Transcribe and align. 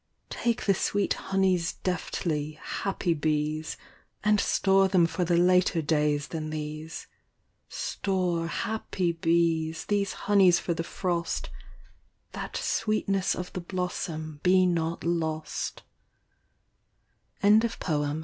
Take 0.31 0.65
the 0.65 0.73
sweet 0.73 1.13
honeys 1.13 1.73
deftly, 1.73 2.53
happy 2.59 3.13
bees, 3.13 3.77
And 4.23 4.39
store 4.39 4.87
them 4.87 5.05
for 5.05 5.23
the 5.23 5.37
later 5.37 5.79
days 5.83 6.29
than 6.29 6.49
these: 6.49 7.05
Store, 7.69 8.47
happy 8.47 9.11
bees, 9.11 9.85
these 9.85 10.13
honeys 10.25 10.57
for 10.57 10.73
the 10.73 10.83
frost, 10.83 11.51
That 12.31 12.57
sweetness 12.57 13.35
of 13.35 13.53
the 13.53 13.61
blossom 13.61 14.39
be 14.41 14.65
not 14.65 15.03
lost 15.03 15.83
THE 17.43 17.49
CORNFLOWER. 17.59 18.19